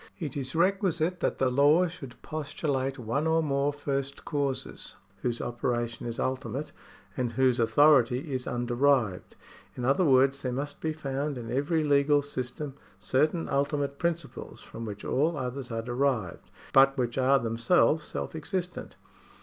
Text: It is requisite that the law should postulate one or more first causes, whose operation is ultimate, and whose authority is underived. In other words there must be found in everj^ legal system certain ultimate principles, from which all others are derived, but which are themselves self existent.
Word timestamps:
It 0.17 0.35
is 0.35 0.55
requisite 0.55 1.19
that 1.19 1.37
the 1.37 1.51
law 1.51 1.85
should 1.85 2.19
postulate 2.23 2.97
one 2.97 3.27
or 3.27 3.43
more 3.43 3.71
first 3.71 4.25
causes, 4.25 4.95
whose 5.21 5.39
operation 5.39 6.07
is 6.07 6.17
ultimate, 6.19 6.71
and 7.15 7.33
whose 7.33 7.59
authority 7.59 8.33
is 8.33 8.47
underived. 8.47 9.35
In 9.75 9.85
other 9.85 10.03
words 10.03 10.41
there 10.41 10.51
must 10.51 10.79
be 10.81 10.91
found 10.91 11.37
in 11.37 11.49
everj^ 11.49 11.87
legal 11.87 12.23
system 12.23 12.73
certain 12.97 13.47
ultimate 13.47 13.99
principles, 13.99 14.59
from 14.61 14.85
which 14.85 15.05
all 15.05 15.37
others 15.37 15.69
are 15.69 15.83
derived, 15.83 16.49
but 16.73 16.97
which 16.97 17.19
are 17.19 17.37
themselves 17.37 18.03
self 18.03 18.35
existent. 18.35 18.95